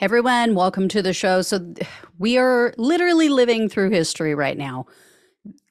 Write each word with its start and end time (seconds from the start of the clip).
Everyone, 0.00 0.56
welcome 0.56 0.88
to 0.88 1.02
the 1.02 1.12
show. 1.12 1.40
So, 1.42 1.72
we 2.18 2.36
are 2.36 2.74
literally 2.76 3.28
living 3.28 3.68
through 3.68 3.90
history 3.90 4.34
right 4.34 4.58
now. 4.58 4.86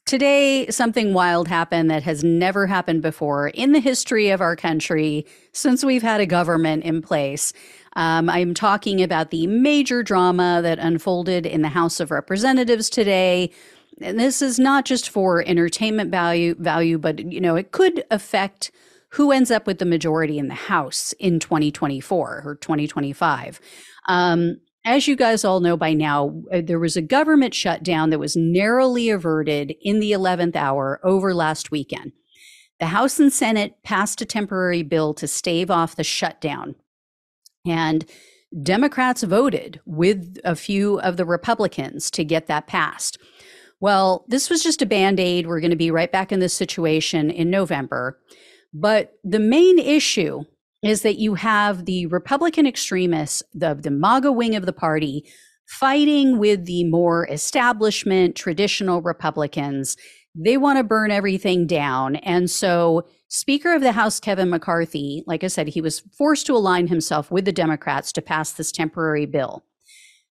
Today, 0.05 0.65
something 0.67 1.13
wild 1.13 1.49
happened 1.49 1.91
that 1.91 2.03
has 2.03 2.23
never 2.23 2.65
happened 2.65 3.01
before 3.01 3.49
in 3.49 3.73
the 3.73 3.81
history 3.81 4.29
of 4.29 4.39
our 4.39 4.55
country 4.55 5.25
since 5.51 5.83
we've 5.83 6.01
had 6.01 6.21
a 6.21 6.25
government 6.25 6.85
in 6.85 7.01
place. 7.01 7.51
Um, 7.97 8.29
I'm 8.29 8.53
talking 8.53 9.03
about 9.03 9.29
the 9.29 9.45
major 9.47 10.03
drama 10.03 10.61
that 10.61 10.79
unfolded 10.79 11.45
in 11.45 11.61
the 11.61 11.67
House 11.67 11.99
of 11.99 12.09
Representatives 12.09 12.89
today. 12.89 13.51
And 13.99 14.17
this 14.17 14.41
is 14.41 14.57
not 14.57 14.85
just 14.85 15.09
for 15.09 15.43
entertainment 15.45 16.11
value, 16.11 16.55
value, 16.57 16.97
but 16.97 17.19
you 17.29 17.41
know, 17.41 17.57
it 17.57 17.73
could 17.73 18.05
affect 18.09 18.71
who 19.09 19.31
ends 19.31 19.51
up 19.51 19.67
with 19.67 19.79
the 19.79 19.85
majority 19.85 20.39
in 20.39 20.47
the 20.47 20.55
House 20.55 21.13
in 21.19 21.39
2024 21.39 22.41
or 22.45 22.55
2025. 22.55 23.59
Um, 24.07 24.57
as 24.85 25.07
you 25.07 25.15
guys 25.15 25.45
all 25.45 25.61
know 25.61 25.77
by 25.77 25.93
now, 25.93 26.41
uh, 26.51 26.61
there 26.61 26.79
was 26.79 26.97
a 26.97 27.01
government 27.01 27.53
shutdown 27.53 28.09
that 28.09 28.19
was 28.19 28.35
narrowly 28.35 29.09
averted 29.09 29.73
in 29.81 29.99
the 29.99 30.11
11th 30.11 30.55
hour 30.55 30.99
over 31.03 31.33
last 31.33 31.71
weekend. 31.71 32.11
The 32.79 32.87
House 32.87 33.19
and 33.19 33.31
Senate 33.31 33.75
passed 33.83 34.21
a 34.21 34.25
temporary 34.25 34.83
bill 34.83 35.13
to 35.13 35.27
stave 35.27 35.71
off 35.71 35.95
the 35.95 36.03
shutdown. 36.03 36.75
And 37.65 38.05
Democrats 38.61 39.23
voted 39.23 39.79
with 39.85 40.37
a 40.43 40.55
few 40.55 40.99
of 40.99 41.15
the 41.15 41.25
Republicans 41.25 42.11
to 42.11 42.25
get 42.25 42.47
that 42.47 42.67
passed. 42.67 43.17
Well, 43.79 44.25
this 44.27 44.49
was 44.49 44.61
just 44.63 44.81
a 44.81 44.85
band 44.85 45.19
aid. 45.19 45.47
We're 45.47 45.59
going 45.59 45.71
to 45.71 45.77
be 45.77 45.91
right 45.91 46.11
back 46.11 46.31
in 46.31 46.39
this 46.39 46.53
situation 46.53 47.31
in 47.31 47.49
November. 47.49 48.19
But 48.73 49.13
the 49.23 49.39
main 49.39 49.79
issue 49.79 50.43
is 50.83 51.01
that 51.01 51.17
you 51.17 51.35
have 51.35 51.85
the 51.85 52.05
Republican 52.07 52.67
extremists, 52.67 53.41
the, 53.53 53.73
the 53.73 53.91
MAGA 53.91 54.31
wing 54.31 54.55
of 54.55 54.65
the 54.65 54.73
party, 54.73 55.25
fighting 55.65 56.37
with 56.37 56.65
the 56.65 56.83
more 56.85 57.27
establishment, 57.29 58.35
traditional 58.35 59.01
Republicans. 59.01 59.95
They 60.35 60.57
want 60.57 60.77
to 60.77 60.83
burn 60.83 61.09
everything 61.09 61.67
down. 61.67 62.17
And 62.17 62.49
so, 62.49 63.07
Speaker 63.29 63.73
of 63.73 63.81
the 63.81 63.93
House 63.93 64.19
Kevin 64.19 64.49
McCarthy, 64.49 65.23
like 65.25 65.43
I 65.43 65.47
said, 65.47 65.67
he 65.67 65.81
was 65.81 66.01
forced 66.15 66.45
to 66.47 66.53
align 66.53 66.87
himself 66.87 67.31
with 67.31 67.45
the 67.45 67.51
Democrats 67.51 68.11
to 68.13 68.21
pass 68.21 68.51
this 68.51 68.71
temporary 68.71 69.25
bill. 69.25 69.63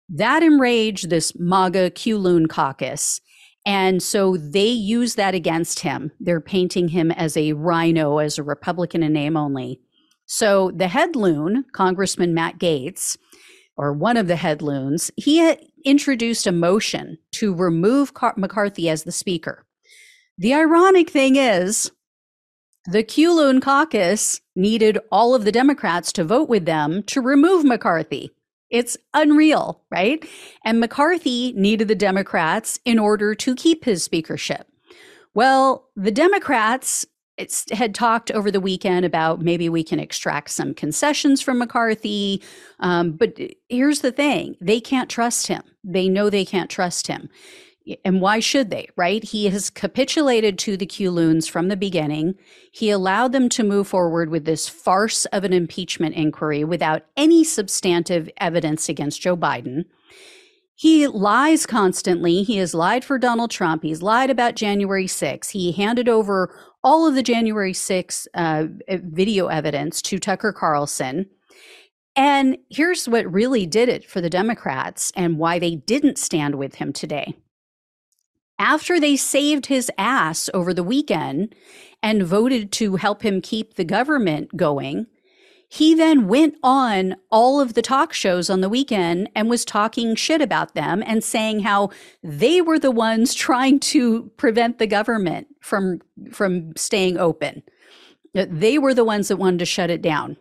That 0.08 0.42
enraged 0.42 1.10
this 1.10 1.32
MAGA 1.36 1.90
Q 1.90 2.46
caucus. 2.48 3.20
And 3.64 4.02
so 4.02 4.36
they 4.36 4.68
use 4.68 5.14
that 5.14 5.34
against 5.34 5.80
him. 5.80 6.10
They're 6.20 6.40
painting 6.40 6.88
him 6.88 7.10
as 7.10 7.36
a 7.36 7.52
RINO, 7.52 8.18
as 8.18 8.38
a 8.38 8.42
Republican 8.42 9.02
in 9.02 9.12
name 9.12 9.36
only. 9.36 9.80
So 10.34 10.70
the 10.74 10.88
head 10.88 11.14
loon, 11.14 11.66
Congressman 11.72 12.32
Matt 12.32 12.58
Gaetz, 12.58 13.18
or 13.76 13.92
one 13.92 14.16
of 14.16 14.28
the 14.28 14.36
head 14.36 14.62
loons, 14.62 15.10
he 15.14 15.54
introduced 15.84 16.46
a 16.46 16.52
motion 16.52 17.18
to 17.32 17.54
remove 17.54 18.14
Car- 18.14 18.32
McCarthy 18.38 18.88
as 18.88 19.02
the 19.02 19.12
speaker. 19.12 19.66
The 20.38 20.54
ironic 20.54 21.10
thing 21.10 21.36
is, 21.36 21.92
the 22.86 23.02
Q 23.02 23.60
caucus 23.60 24.40
needed 24.56 24.98
all 25.10 25.34
of 25.34 25.44
the 25.44 25.52
Democrats 25.52 26.10
to 26.12 26.24
vote 26.24 26.48
with 26.48 26.64
them 26.64 27.02
to 27.08 27.20
remove 27.20 27.62
McCarthy. 27.62 28.30
It's 28.70 28.96
unreal, 29.12 29.84
right? 29.90 30.26
And 30.64 30.80
McCarthy 30.80 31.52
needed 31.52 31.88
the 31.88 31.94
Democrats 31.94 32.80
in 32.86 32.98
order 32.98 33.34
to 33.34 33.54
keep 33.54 33.84
his 33.84 34.02
speakership. 34.02 34.66
Well, 35.34 35.90
the 35.94 36.10
Democrats 36.10 37.04
had 37.72 37.94
talked 37.94 38.30
over 38.30 38.50
the 38.50 38.60
weekend 38.60 39.04
about 39.04 39.40
maybe 39.40 39.68
we 39.68 39.82
can 39.82 39.98
extract 39.98 40.50
some 40.50 40.74
concessions 40.74 41.40
from 41.40 41.58
McCarthy. 41.58 42.42
Um, 42.80 43.12
but 43.12 43.38
here's 43.68 44.00
the 44.00 44.12
thing 44.12 44.56
they 44.60 44.80
can't 44.80 45.10
trust 45.10 45.46
him. 45.46 45.62
They 45.82 46.08
know 46.08 46.30
they 46.30 46.44
can't 46.44 46.70
trust 46.70 47.06
him. 47.06 47.28
And 48.04 48.20
why 48.20 48.38
should 48.38 48.70
they, 48.70 48.88
right? 48.96 49.24
He 49.24 49.46
has 49.46 49.68
capitulated 49.68 50.58
to 50.60 50.76
the 50.76 50.86
Q 50.86 51.40
from 51.42 51.68
the 51.68 51.76
beginning. 51.76 52.36
He 52.70 52.90
allowed 52.90 53.32
them 53.32 53.48
to 53.50 53.64
move 53.64 53.88
forward 53.88 54.30
with 54.30 54.44
this 54.44 54.68
farce 54.68 55.24
of 55.26 55.42
an 55.42 55.52
impeachment 55.52 56.14
inquiry 56.14 56.62
without 56.62 57.02
any 57.16 57.42
substantive 57.42 58.30
evidence 58.36 58.88
against 58.88 59.20
Joe 59.20 59.36
Biden. 59.36 59.86
He 60.74 61.06
lies 61.06 61.66
constantly. 61.66 62.42
He 62.42 62.56
has 62.56 62.74
lied 62.74 63.04
for 63.04 63.18
Donald 63.18 63.50
Trump. 63.50 63.82
He's 63.82 64.02
lied 64.02 64.30
about 64.30 64.56
January 64.56 65.06
6. 65.06 65.50
He 65.50 65.72
handed 65.72 66.08
over 66.08 66.54
all 66.84 67.06
of 67.06 67.14
the 67.14 67.22
January 67.22 67.72
6 67.72 68.28
uh, 68.34 68.66
video 68.88 69.46
evidence 69.46 70.02
to 70.02 70.18
Tucker 70.18 70.52
Carlson. 70.52 71.26
And 72.14 72.58
here's 72.68 73.08
what 73.08 73.32
really 73.32 73.66
did 73.66 73.88
it 73.88 74.08
for 74.08 74.20
the 74.20 74.30
Democrats 74.30 75.12
and 75.16 75.38
why 75.38 75.58
they 75.58 75.76
didn't 75.76 76.18
stand 76.18 76.56
with 76.56 76.76
him 76.76 76.92
today. 76.92 77.34
After 78.58 79.00
they 79.00 79.16
saved 79.16 79.66
his 79.66 79.90
ass 79.96 80.50
over 80.52 80.74
the 80.74 80.84
weekend 80.84 81.54
and 82.02 82.22
voted 82.22 82.70
to 82.72 82.96
help 82.96 83.22
him 83.22 83.40
keep 83.40 83.74
the 83.74 83.84
government 83.84 84.56
going, 84.56 85.06
he 85.72 85.94
then 85.94 86.28
went 86.28 86.54
on 86.62 87.16
all 87.30 87.58
of 87.58 87.72
the 87.72 87.80
talk 87.80 88.12
shows 88.12 88.50
on 88.50 88.60
the 88.60 88.68
weekend 88.68 89.30
and 89.34 89.48
was 89.48 89.64
talking 89.64 90.14
shit 90.14 90.42
about 90.42 90.74
them 90.74 91.02
and 91.06 91.24
saying 91.24 91.60
how 91.60 91.88
they 92.22 92.60
were 92.60 92.78
the 92.78 92.90
ones 92.90 93.32
trying 93.48 93.80
to 93.80 94.30
prevent 94.36 94.78
the 94.78 94.86
government 94.86 95.46
from 95.62 96.02
from 96.30 96.76
staying 96.76 97.16
open. 97.16 97.62
They 98.34 98.76
were 98.76 98.92
the 98.92 99.02
ones 99.02 99.28
that 99.28 99.38
wanted 99.38 99.60
to 99.60 99.64
shut 99.64 99.88
it 99.88 100.02
down. 100.02 100.36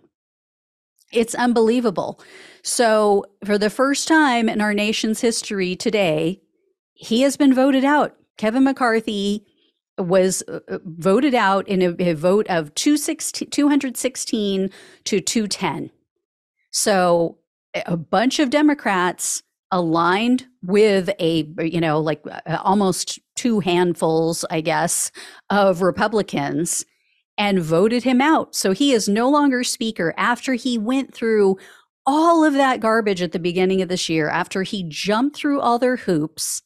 It's 1.14 1.36
unbelievable. 1.36 2.20
So, 2.62 3.24
for 3.46 3.58
the 3.58 3.70
first 3.70 4.10
time 4.10 4.50
in 4.50 4.60
our 4.60 4.74
nation's 4.74 5.22
history 5.22 5.78
today, 5.78 6.42
he 6.94 7.22
has 7.22 7.38
been 7.38 7.54
voted 7.54 7.86
out. 7.86 8.18
Kevin 8.38 8.66
McCarthy 8.66 9.46
was 10.02 10.44
uh, 10.48 10.60
uh, 10.68 10.80
voted 10.84 11.34
out 11.36 11.68
in 11.68 11.82
a, 11.82 11.96
a 12.00 12.14
vote 12.14 12.48
of 12.50 12.74
216 12.76 14.70
to 15.06 15.22
210. 15.22 15.92
So 16.72 17.38
a 17.86 17.98
bunch 17.98 18.40
of 18.40 18.50
Democrats 18.50 19.44
aligned 19.72 20.48
with 20.62 21.10
a, 21.20 21.48
you 21.60 21.80
know, 21.80 22.00
like 22.00 22.22
uh, 22.30 22.58
almost 22.64 23.20
two 23.36 23.60
handfuls, 23.62 24.46
I 24.50 24.62
guess, 24.62 25.12
of 25.50 25.82
Republicans 25.82 26.86
and 27.38 27.62
voted 27.62 28.04
him 28.04 28.22
out. 28.22 28.56
So 28.56 28.72
he 28.74 28.92
is 28.92 29.08
no 29.08 29.30
longer 29.30 29.64
speaker 29.64 30.14
after 30.18 30.54
he 30.54 30.78
went 30.78 31.14
through 31.14 31.58
all 32.06 32.44
of 32.44 32.54
that 32.54 32.80
garbage 32.80 33.22
at 33.22 33.32
the 33.32 33.40
beginning 33.40 33.82
of 33.82 33.90
this 33.90 34.10
year, 34.10 34.30
after 34.30 34.64
he 34.64 34.84
jumped 34.88 35.38
through 35.38 35.62
all 35.62 35.80
their 35.80 35.96
hoops 35.98 36.62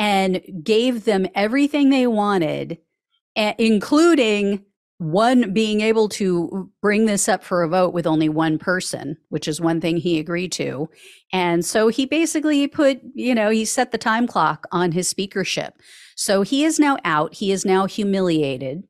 and 0.00 0.40
gave 0.64 1.04
them 1.04 1.26
everything 1.34 1.90
they 1.90 2.06
wanted, 2.06 2.78
including 3.36 4.64
one 4.96 5.52
being 5.52 5.82
able 5.82 6.08
to 6.08 6.70
bring 6.80 7.04
this 7.04 7.28
up 7.28 7.44
for 7.44 7.62
a 7.62 7.68
vote 7.68 7.92
with 7.92 8.06
only 8.06 8.28
one 8.28 8.58
person, 8.58 9.16
which 9.28 9.46
is 9.46 9.60
one 9.60 9.80
thing 9.80 9.98
he 9.98 10.18
agreed 10.18 10.52
to. 10.52 10.88
And 11.32 11.64
so 11.64 11.88
he 11.88 12.06
basically 12.06 12.66
put, 12.66 13.00
you 13.14 13.34
know, 13.34 13.50
he 13.50 13.64
set 13.64 13.92
the 13.92 13.98
time 13.98 14.26
clock 14.26 14.66
on 14.72 14.92
his 14.92 15.06
speakership. 15.06 15.74
So 16.16 16.42
he 16.42 16.64
is 16.64 16.78
now 16.78 16.96
out. 17.04 17.34
He 17.34 17.52
is 17.52 17.64
now 17.64 17.84
humiliated. 17.84 18.84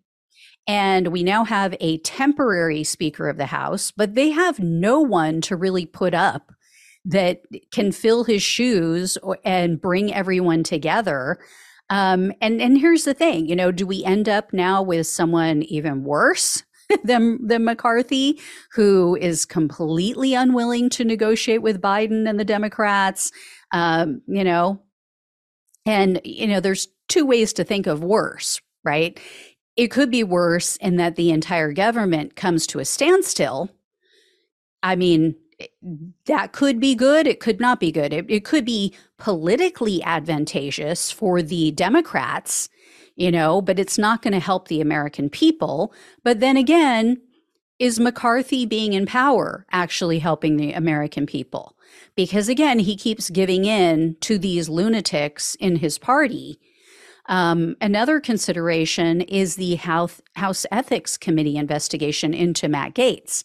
And 0.67 1.09
we 1.09 1.25
now 1.25 1.45
have 1.45 1.75
a 1.81 1.99
temporary 1.99 2.85
Speaker 2.85 3.29
of 3.29 3.37
the 3.37 3.47
House, 3.47 3.91
but 3.91 4.15
they 4.15 4.31
have 4.31 4.61
no 4.61 5.01
one 5.01 5.41
to 5.43 5.57
really 5.57 5.87
put 5.87 6.15
up 6.15 6.53
that 7.05 7.43
can 7.73 7.93
fill 7.93 8.25
his 8.25 8.43
shoes 8.43 9.17
and 9.45 9.81
bring 9.81 10.13
everyone 10.13 10.63
together. 10.63 11.39
Um, 11.89 12.33
and 12.41 12.61
and 12.61 12.79
here's 12.79 13.05
the 13.05 13.15
thing, 13.15 13.47
you 13.47 13.57
know, 13.57 13.73
do 13.73 13.87
we 13.87 14.05
end 14.05 14.29
up 14.29 14.53
now 14.53 14.83
with 14.83 15.07
someone 15.07 15.63
even 15.65 16.05
worse 16.05 16.63
than 17.05 17.45
than 17.47 17.65
McCarthy, 17.65 18.39
who 18.73 19.17
is 19.21 19.45
completely 19.45 20.35
unwilling 20.35 20.89
to 20.91 21.05
negotiate 21.05 21.63
with 21.63 21.81
Biden 21.83 22.29
and 22.29 22.39
the 22.39 22.45
Democrats? 22.45 23.33
Um, 23.73 24.23
you 24.27 24.45
know, 24.45 24.83
and 25.85 26.21
you 26.25 26.47
know, 26.47 26.61
there's 26.61 26.89
two 27.09 27.27
ways 27.27 27.53
to 27.55 27.65
think 27.65 27.87
of 27.87 28.05
worse, 28.05 28.61
right? 28.85 29.19
It 29.77 29.89
could 29.89 30.11
be 30.11 30.23
worse 30.23 30.77
in 30.77 30.97
that 30.97 31.17
the 31.17 31.31
entire 31.31 31.73
government 31.73 32.37
comes 32.37 32.67
to 32.69 32.79
a 32.79 32.85
standstill. 32.85 33.71
I 34.83 34.95
mean, 34.97 35.35
that 36.27 36.53
could 36.53 36.81
be 36.81 36.95
good. 36.95 37.27
It 37.27 37.41
could 37.41 37.61
not 37.61 37.81
be 37.81 37.93
good. 37.93 38.13
It, 38.13 38.27
it 38.29 38.45
could 38.45 38.65
be 38.65 38.95
politically 39.19 40.03
advantageous 40.03 41.11
for 41.11 41.43
the 41.43 41.71
Democrats, 41.73 42.69
you 43.17 43.31
know, 43.31 43.61
but 43.61 43.79
it's 43.79 43.99
not 43.99 44.23
going 44.23 44.33
to 44.33 44.41
help 44.41 44.69
the 44.69 44.81
American 44.81 45.29
people. 45.29 45.93
But 46.23 46.41
then 46.41 46.57
again, 46.57 47.21
is 47.79 47.99
McCarthy 47.99 48.67
being 48.67 48.93
in 48.93 49.07
power 49.07 49.67
actually 49.73 50.19
helping 50.19 50.57
the 50.57 50.73
American 50.73 51.27
people? 51.27 51.77
Because 52.15 52.49
again, 52.49 52.79
he 52.79 52.97
keeps 52.97 53.31
giving 53.31 53.65
in 53.65 54.17
to 54.21 54.39
these 54.39 54.69
lunatics 54.69 55.55
in 55.57 55.77
his 55.77 55.99
party. 55.99 56.61
Um, 57.27 57.77
another 57.81 58.21
consideration 58.21 59.23
is 59.23 59.57
the 59.57 59.77
House, 59.77 60.21
House 60.37 60.67
Ethics 60.71 61.17
Committee 61.17 61.57
investigation 61.57 62.35
into 62.35 62.69
Matt 62.69 62.95
Gaetz. 62.95 63.45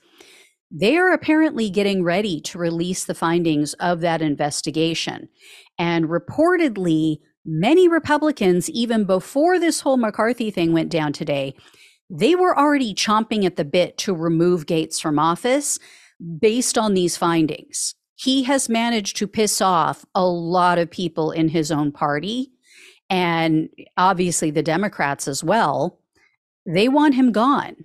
They 0.71 0.97
are 0.97 1.13
apparently 1.13 1.69
getting 1.69 2.03
ready 2.03 2.41
to 2.41 2.57
release 2.57 3.05
the 3.05 3.13
findings 3.13 3.73
of 3.75 4.01
that 4.01 4.21
investigation. 4.21 5.29
And 5.77 6.05
reportedly, 6.05 7.19
many 7.45 7.87
Republicans, 7.87 8.69
even 8.69 9.05
before 9.05 9.59
this 9.59 9.81
whole 9.81 9.97
McCarthy 9.97 10.51
thing 10.51 10.73
went 10.73 10.89
down 10.89 11.13
today, 11.13 11.55
they 12.09 12.35
were 12.35 12.57
already 12.57 12.93
chomping 12.93 13.45
at 13.45 13.55
the 13.55 13.65
bit 13.65 13.97
to 13.99 14.13
remove 14.13 14.65
Gaetz 14.65 15.01
from 15.01 15.19
office 15.19 15.79
based 16.39 16.77
on 16.77 16.93
these 16.93 17.17
findings. 17.17 17.95
He 18.15 18.43
has 18.43 18.69
managed 18.69 19.17
to 19.17 19.27
piss 19.27 19.61
off 19.61 20.05
a 20.15 20.25
lot 20.25 20.77
of 20.77 20.89
people 20.89 21.31
in 21.31 21.49
his 21.49 21.71
own 21.71 21.91
party 21.91 22.51
and 23.09 23.69
obviously 23.97 24.51
the 24.51 24.63
Democrats 24.63 25.27
as 25.27 25.43
well. 25.43 25.99
They 26.65 26.87
want 26.87 27.15
him 27.15 27.31
gone. 27.31 27.75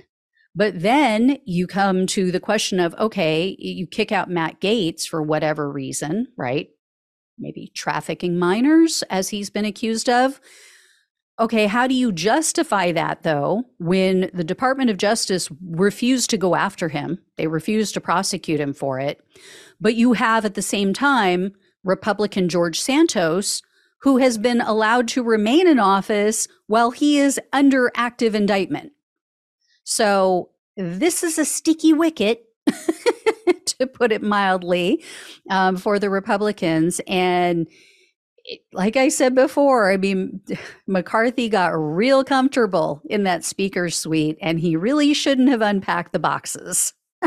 But 0.55 0.81
then 0.81 1.39
you 1.45 1.67
come 1.67 2.07
to 2.09 2.33
the 2.33 2.41
question 2.41 2.81
of 2.81 2.95
okay, 2.99 3.57
you 3.59 3.87
kick 3.87 4.13
out 4.13 4.31
Matt 4.31 4.61
Gaetz 4.61 5.07
for 5.07 5.23
whatever 5.23 5.71
reason, 5.71 6.29
right? 6.37 6.69
Maybe 7.39 7.73
trafficking 7.75 8.39
minors, 8.39 9.03
as 9.11 9.29
he's 9.29 9.51
been 9.51 9.65
accused 9.65 10.09
of. 10.09 10.41
Okay, 11.39 11.67
how 11.67 11.87
do 11.87 11.95
you 11.95 12.13
justify 12.13 12.93
that 12.93 13.23
though 13.23 13.63
when 13.79 14.31
the 14.35 14.45
Department 14.45 14.91
of 14.91 14.99
Justice 14.99 15.49
refused 15.65 16.29
to 16.31 16.37
go 16.37 16.55
after 16.55 16.89
him? 16.89 17.19
They 17.37 17.47
refused 17.47 17.95
to 17.95 18.01
prosecute 18.01 18.61
him 18.61 18.75
for 18.75 19.01
it. 19.01 19.23
But 19.81 19.95
you 19.95 20.13
have 20.13 20.45
at 20.45 20.55
the 20.55 20.63
same 20.63 20.93
time 20.93 21.53
Republican 21.83 22.51
George 22.51 22.79
Santos, 22.79 23.63
who 24.03 24.19
has 24.19 24.37
been 24.37 24.61
allowed 24.61 25.09
to 25.09 25.23
remain 25.23 25.67
in 25.67 25.79
office 25.79 26.47
while 26.67 26.91
he 26.91 27.19
is 27.19 27.41
under 27.53 27.91
active 27.95 28.35
indictment. 28.35 28.93
So 29.91 30.51
this 30.77 31.25
is 31.25 31.37
a 31.37 31.45
sticky 31.45 31.93
wicket, 31.93 32.45
to 33.67 33.89
put 33.89 34.13
it 34.13 34.23
mildly, 34.23 35.03
um, 35.51 35.77
for 35.77 35.99
the 35.99 36.09
Republicans. 36.09 37.01
And 37.09 37.67
like 38.73 38.97
I 38.97 39.09
said 39.09 39.35
before, 39.35 39.91
I 39.91 39.97
mean, 39.97 40.43
McCarthy 40.87 41.49
got 41.49 41.71
real 41.71 42.23
comfortable 42.23 43.03
in 43.07 43.25
that 43.25 43.45
speaker's 43.45 43.97
suite, 43.97 44.39
and 44.41 44.61
he 44.61 44.77
really 44.77 45.13
shouldn't 45.13 45.49
have 45.49 45.61
unpacked 45.61 46.13
the 46.13 46.21
boxes. 46.21 46.95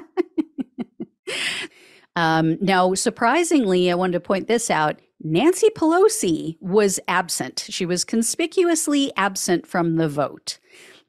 um, 2.15 2.57
now, 2.61 2.93
surprisingly, 2.93 3.91
I 3.91 3.95
wanted 3.95 4.13
to 4.13 4.19
point 4.21 4.47
this 4.47 4.71
out. 4.71 5.01
Nancy 5.21 5.67
Pelosi 5.75 6.55
was 6.61 6.97
absent. 7.09 7.65
She 7.69 7.85
was 7.85 8.05
conspicuously 8.05 9.11
absent 9.17 9.67
from 9.67 9.97
the 9.97 10.07
vote. 10.07 10.59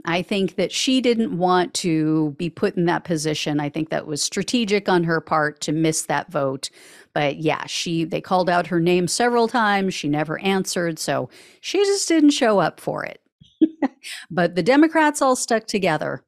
I 0.06 0.20
think 0.20 0.56
that 0.56 0.70
she 0.70 1.00
didn't 1.00 1.36
want 1.36 1.72
to 1.74 2.34
be 2.38 2.50
put 2.50 2.76
in 2.76 2.84
that 2.86 3.04
position. 3.04 3.58
I 3.58 3.70
think 3.70 3.88
that 3.88 4.06
was 4.06 4.22
strategic 4.22 4.88
on 4.88 5.04
her 5.04 5.20
part 5.20 5.62
to 5.62 5.72
miss 5.72 6.02
that 6.02 6.30
vote. 6.30 6.68
But 7.14 7.38
yeah, 7.38 7.64
she 7.66 8.04
they 8.04 8.20
called 8.20 8.50
out 8.50 8.66
her 8.66 8.80
name 8.80 9.08
several 9.08 9.48
times. 9.48 9.94
She 9.94 10.08
never 10.08 10.38
answered, 10.40 10.98
so 10.98 11.30
she 11.60 11.78
just 11.84 12.06
didn't 12.06 12.30
show 12.30 12.58
up 12.58 12.80
for 12.80 13.04
it. 13.04 13.20
but 14.30 14.54
the 14.54 14.62
Democrats 14.62 15.22
all 15.22 15.36
stuck 15.36 15.66
together. 15.66 16.22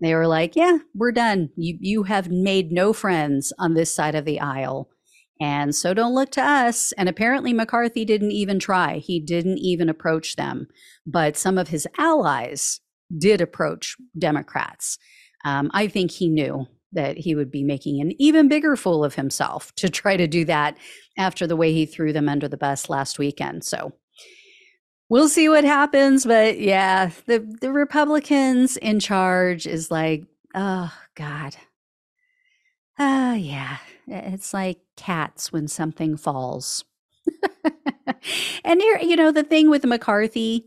They 0.00 0.14
were 0.14 0.26
like, 0.26 0.56
"Yeah, 0.56 0.78
we're 0.94 1.12
done. 1.12 1.50
You 1.56 1.78
you 1.80 2.02
have 2.04 2.28
made 2.28 2.72
no 2.72 2.92
friends 2.92 3.52
on 3.58 3.74
this 3.74 3.94
side 3.94 4.16
of 4.16 4.24
the 4.24 4.40
aisle." 4.40 4.88
And 5.40 5.74
so 5.74 5.92
don't 5.94 6.14
look 6.14 6.30
to 6.32 6.42
us. 6.42 6.92
And 6.92 7.08
apparently, 7.08 7.52
McCarthy 7.52 8.04
didn't 8.04 8.32
even 8.32 8.58
try. 8.58 8.98
He 8.98 9.20
didn't 9.20 9.58
even 9.58 9.88
approach 9.88 10.36
them. 10.36 10.68
But 11.06 11.36
some 11.36 11.58
of 11.58 11.68
his 11.68 11.86
allies 11.98 12.80
did 13.16 13.40
approach 13.40 13.96
Democrats. 14.18 14.98
Um, 15.44 15.70
I 15.74 15.88
think 15.88 16.10
he 16.10 16.28
knew 16.28 16.66
that 16.92 17.16
he 17.16 17.34
would 17.34 17.50
be 17.50 17.64
making 17.64 18.00
an 18.00 18.12
even 18.20 18.48
bigger 18.48 18.76
fool 18.76 19.04
of 19.04 19.14
himself 19.14 19.74
to 19.76 19.88
try 19.90 20.16
to 20.16 20.26
do 20.26 20.44
that 20.44 20.76
after 21.18 21.46
the 21.46 21.56
way 21.56 21.72
he 21.72 21.86
threw 21.86 22.12
them 22.12 22.28
under 22.28 22.48
the 22.48 22.56
bus 22.56 22.88
last 22.88 23.18
weekend. 23.18 23.64
So 23.64 23.92
we'll 25.08 25.28
see 25.28 25.48
what 25.48 25.64
happens. 25.64 26.24
But 26.24 26.58
yeah, 26.58 27.10
the, 27.26 27.40
the 27.60 27.72
Republicans 27.72 28.76
in 28.76 29.00
charge 29.00 29.66
is 29.66 29.90
like, 29.90 30.24
oh, 30.54 30.92
God. 31.14 31.56
Oh, 32.98 33.34
yeah. 33.34 33.78
It's 34.06 34.52
like 34.52 34.80
cats 34.96 35.52
when 35.52 35.68
something 35.68 36.16
falls. 36.16 36.84
and 38.64 38.80
here, 38.80 38.98
you 38.98 39.16
know, 39.16 39.30
the 39.30 39.42
thing 39.42 39.70
with 39.70 39.84
McCarthy, 39.84 40.66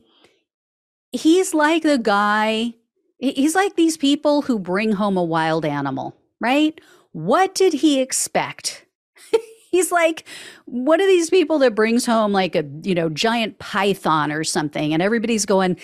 he's 1.15 1.53
like 1.53 1.83
the 1.83 1.97
guy, 1.97 2.73
he's 3.17 3.55
like 3.55 3.75
these 3.75 3.97
people 3.97 4.43
who 4.43 4.59
bring 4.59 4.93
home 4.93 5.17
a 5.17 5.23
wild 5.23 5.65
animal, 5.65 6.15
right? 6.39 6.79
What 7.11 7.55
did 7.55 7.73
he 7.73 7.99
expect? 7.99 8.85
he's 9.71 9.91
like 9.91 10.25
one 10.65 11.01
of 11.01 11.07
these 11.07 11.29
people 11.29 11.59
that 11.59 11.75
brings 11.75 12.05
home 12.05 12.31
like 12.31 12.55
a, 12.55 12.63
you 12.83 12.95
know, 12.95 13.09
giant 13.09 13.59
python 13.59 14.31
or 14.31 14.43
something, 14.43 14.93
and 14.93 15.01
everybody's 15.01 15.45
going, 15.45 15.77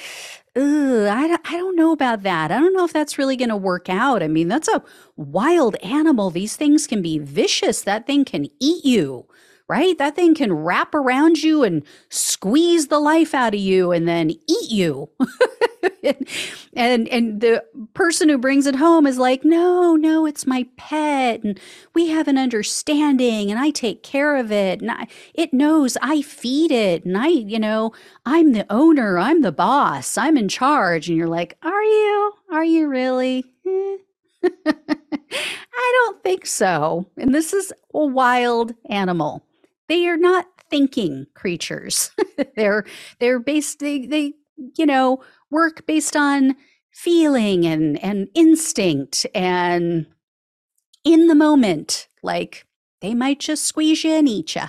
I, 0.55 1.37
I 1.45 1.57
don't 1.57 1.77
know 1.77 1.93
about 1.93 2.23
that. 2.23 2.51
I 2.51 2.59
don't 2.59 2.73
know 2.73 2.83
if 2.83 2.91
that's 2.91 3.17
really 3.17 3.37
going 3.37 3.49
to 3.49 3.55
work 3.55 3.87
out. 3.87 4.21
I 4.21 4.27
mean, 4.27 4.49
that's 4.49 4.67
a 4.67 4.83
wild 5.15 5.75
animal. 5.77 6.29
These 6.29 6.57
things 6.57 6.87
can 6.87 7.01
be 7.01 7.19
vicious. 7.19 7.83
That 7.83 8.05
thing 8.05 8.25
can 8.25 8.47
eat 8.59 8.83
you 8.83 9.27
right? 9.71 9.97
That 9.97 10.17
thing 10.17 10.35
can 10.35 10.51
wrap 10.51 10.93
around 10.93 11.41
you 11.41 11.63
and 11.63 11.83
squeeze 12.09 12.87
the 12.87 12.99
life 12.99 13.33
out 13.33 13.53
of 13.53 13.59
you 13.61 13.93
and 13.93 14.05
then 14.05 14.31
eat 14.31 14.69
you. 14.69 15.09
and 16.73 17.07
and 17.07 17.39
the 17.39 17.63
person 17.93 18.27
who 18.27 18.37
brings 18.37 18.67
it 18.67 18.75
home 18.75 19.07
is 19.07 19.17
like, 19.17 19.45
"No, 19.45 19.95
no, 19.95 20.25
it's 20.25 20.45
my 20.45 20.67
pet 20.75 21.41
and 21.45 21.57
we 21.95 22.09
have 22.09 22.27
an 22.27 22.37
understanding 22.37 23.49
and 23.49 23.57
I 23.57 23.69
take 23.69 24.03
care 24.03 24.35
of 24.35 24.51
it 24.51 24.81
and 24.81 24.91
I, 24.91 25.07
it 25.33 25.53
knows 25.53 25.97
I 26.01 26.21
feed 26.21 26.71
it 26.71 27.05
and 27.05 27.17
I, 27.17 27.27
you 27.27 27.57
know, 27.57 27.93
I'm 28.25 28.51
the 28.51 28.65
owner, 28.69 29.17
I'm 29.17 29.41
the 29.41 29.53
boss, 29.53 30.17
I'm 30.17 30.35
in 30.35 30.49
charge." 30.49 31.07
And 31.07 31.17
you're 31.17 31.29
like, 31.29 31.57
"Are 31.63 31.83
you? 31.83 32.33
Are 32.51 32.65
you 32.65 32.89
really?" 32.89 33.45
Hmm? 33.65 33.95
I 34.65 36.03
don't 36.03 36.21
think 36.23 36.45
so. 36.45 37.05
And 37.15 37.33
this 37.33 37.53
is 37.53 37.71
a 37.93 38.05
wild 38.05 38.73
animal 38.89 39.45
they 39.87 40.07
are 40.07 40.17
not 40.17 40.45
thinking 40.69 41.27
creatures. 41.35 42.11
they're 42.55 42.85
they're 43.19 43.39
based 43.39 43.79
they 43.79 44.05
they 44.05 44.33
you 44.77 44.85
know 44.85 45.21
work 45.49 45.85
based 45.85 46.15
on 46.15 46.55
feeling 46.93 47.65
and 47.65 48.01
and 48.03 48.27
instinct 48.33 49.25
and 49.33 50.05
in 51.03 51.27
the 51.27 51.35
moment 51.35 52.07
like 52.21 52.65
they 53.01 53.13
might 53.13 53.39
just 53.39 53.65
squeeze 53.65 54.03
you 54.03 54.13
and 54.13 54.29
eat 54.29 54.55
you. 54.55 54.63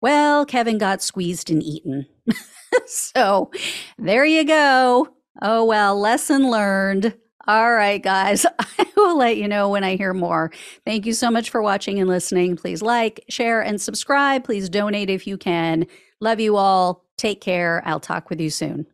Well, 0.00 0.44
Kevin 0.44 0.78
got 0.78 1.00
squeezed 1.02 1.48
and 1.50 1.62
eaten. 1.62 2.06
so 2.86 3.50
there 3.98 4.24
you 4.24 4.44
go. 4.44 5.08
Oh, 5.40 5.64
well, 5.64 5.98
lesson 5.98 6.50
learned. 6.50 7.14
All 7.48 7.72
right, 7.72 8.02
guys, 8.02 8.46
I 8.58 8.86
will 8.96 9.16
let 9.16 9.36
you 9.36 9.48
know 9.48 9.68
when 9.68 9.84
I 9.84 9.96
hear 9.96 10.14
more. 10.14 10.52
Thank 10.84 11.06
you 11.06 11.12
so 11.12 11.30
much 11.30 11.50
for 11.50 11.60
watching 11.62 11.98
and 11.98 12.08
listening. 12.08 12.56
Please 12.56 12.82
like, 12.82 13.24
share, 13.28 13.60
and 13.60 13.80
subscribe. 13.80 14.44
Please 14.44 14.68
donate 14.68 15.10
if 15.10 15.26
you 15.26 15.36
can. 15.36 15.86
Love 16.20 16.38
you 16.38 16.56
all. 16.56 17.04
Take 17.16 17.40
care. 17.40 17.82
I'll 17.84 18.00
talk 18.00 18.30
with 18.30 18.40
you 18.40 18.50
soon. 18.50 18.86